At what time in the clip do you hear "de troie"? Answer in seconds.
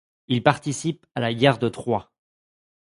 1.59-2.11